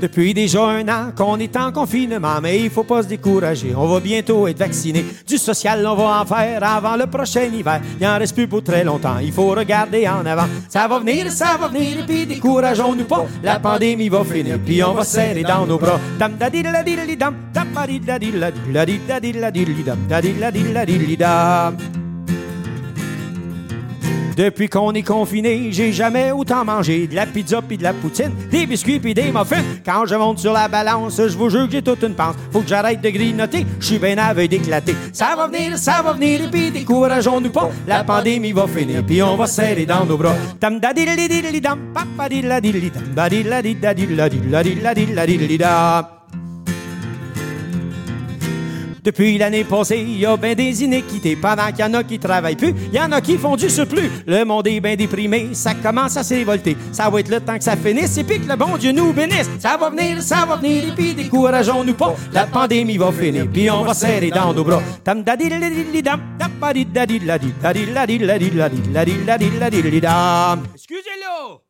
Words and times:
Depuis 0.00 0.34
déjà 0.34 0.62
un 0.64 0.88
an 0.88 1.12
qu'on 1.16 1.38
est 1.38 1.56
en 1.56 1.72
confinement, 1.72 2.40
mais 2.42 2.60
il 2.60 2.70
faut 2.70 2.84
pas 2.84 3.02
se 3.02 3.08
décourager. 3.08 3.74
On 3.76 3.86
va 3.86 4.00
bientôt 4.00 4.46
être 4.46 4.58
vacciné. 4.58 5.04
Du 5.26 5.38
social, 5.38 5.86
on 5.86 5.94
va 5.94 6.20
en 6.20 6.26
faire 6.26 6.62
avant 6.62 6.96
le 6.96 7.06
prochain 7.06 7.44
hiver. 7.44 7.80
Il 8.00 8.06
en 8.06 8.18
reste 8.18 8.34
plus 8.34 8.46
pour 8.46 8.62
très 8.62 8.84
longtemps. 8.84 9.18
Il 9.22 9.32
faut 9.32 9.48
regarder 9.48 10.06
en 10.08 10.24
avant. 10.26 10.46
Ça 10.68 10.86
va 10.86 10.98
venir, 10.98 11.30
ça 11.30 11.56
va 11.60 11.68
venir, 11.68 12.00
et 12.00 12.06
puis 12.06 12.26
décourageons-nous 12.26 13.04
pas. 13.04 13.26
La 13.42 13.58
pandémie 13.58 14.08
va 14.08 14.24
finir, 14.24 14.58
puis 14.64 14.82
on 14.82 14.92
va 14.92 15.04
serrer 15.04 15.42
dans 15.42 15.66
nos 15.66 15.78
bras. 15.78 16.00
Dam 16.18 16.36
da 16.36 16.50
Depuis 24.36 24.68
qu'on 24.68 24.92
est 24.92 25.02
confiné, 25.02 25.68
j'ai 25.72 25.92
jamais 25.92 26.30
autant 26.30 26.62
mangé 26.62 27.06
de 27.06 27.14
la 27.14 27.24
pizza 27.24 27.62
puis 27.62 27.78
de 27.78 27.82
la 27.82 27.94
poutine, 27.94 28.32
des 28.50 28.66
biscuits 28.66 29.00
puis 29.00 29.14
des 29.14 29.32
muffins. 29.32 29.64
Quand 29.82 30.04
je 30.04 30.14
monte 30.14 30.40
sur 30.40 30.52
la 30.52 30.68
balance, 30.68 31.16
je 31.16 31.36
vous 31.38 31.48
jure 31.48 31.66
que 31.66 31.72
j'ai 31.72 31.82
toute 31.82 32.02
une 32.02 32.14
panse. 32.14 32.36
Faut 32.52 32.60
que 32.60 32.68
j'arrête 32.68 33.00
de 33.00 33.08
grignoter, 33.08 33.64
je 33.80 33.86
suis 33.86 33.98
bien 33.98 34.18
aveugle 34.18 34.48
d'éclater. 34.48 34.94
Ça 35.10 35.34
va 35.36 35.46
venir, 35.46 35.78
ça 35.78 36.02
va 36.02 36.12
venir, 36.12 36.44
et 36.44 36.50
puis 36.50 36.70
décourageons-nous 36.70 37.50
pas. 37.50 37.70
La 37.86 38.04
pandémie 38.04 38.52
va 38.52 38.66
finir, 38.66 39.02
puis 39.06 39.22
on 39.22 39.36
va 39.36 39.46
serrer 39.46 39.86
dans 39.86 40.04
nos 40.04 40.18
bras. 40.18 40.34
Tam 40.60 40.80
Depuis 49.06 49.38
l'année 49.38 49.62
passée, 49.62 50.04
il 50.04 50.18
y 50.18 50.26
a 50.26 50.36
bien 50.36 50.56
des 50.56 50.82
inéquités. 50.82 51.36
Pendant 51.36 51.68
qu'il 51.68 51.78
y 51.78 51.84
en 51.84 51.94
a 51.94 52.02
qui 52.02 52.18
travaillent 52.18 52.56
plus, 52.56 52.74
il 52.92 52.94
y 52.94 52.98
en 52.98 53.12
a 53.12 53.20
qui 53.20 53.38
font 53.38 53.54
du 53.54 53.70
surplus. 53.70 54.10
Le 54.26 54.44
monde 54.44 54.66
est 54.66 54.80
bien 54.80 54.96
déprimé, 54.96 55.50
ça 55.52 55.74
commence 55.74 56.16
à 56.16 56.24
se 56.24 56.34
révolter. 56.34 56.76
Ça 56.90 57.08
va 57.08 57.20
être 57.20 57.28
le 57.28 57.38
temps 57.38 57.56
que 57.56 57.62
ça 57.62 57.76
finisse 57.76 58.18
et 58.18 58.24
puis 58.24 58.40
que 58.40 58.48
le 58.48 58.56
bon 58.56 58.76
Dieu 58.76 58.90
nous 58.90 59.12
bénisse. 59.12 59.48
Ça 59.60 59.76
va 59.76 59.90
venir, 59.90 60.20
ça 60.20 60.44
va 60.44 60.56
venir 60.56 60.88
et 60.88 60.92
puis 60.92 61.14
décourageons-nous 61.14 61.94
pas. 61.94 62.16
La 62.32 62.46
pandémie 62.46 62.96
va 62.96 63.12
finir 63.12 63.46
puis 63.46 63.70
on 63.70 63.84
va 63.84 63.94
serrer 63.94 64.30
dans 64.30 64.52
nos 64.52 64.64
bras. 64.64 64.82
Tam 65.04 65.22